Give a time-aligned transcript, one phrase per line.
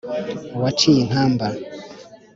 [0.61, 1.47] waciye inkamba.